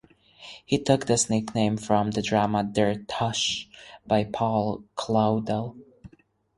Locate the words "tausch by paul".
3.03-4.83